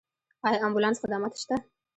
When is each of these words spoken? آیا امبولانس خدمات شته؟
آیا 0.45 0.59
امبولانس 0.65 0.97
خدمات 1.01 1.33
شته؟ 1.41 1.55